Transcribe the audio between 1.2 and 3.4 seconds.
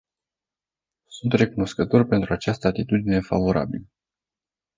recunoscător pentru această atitudine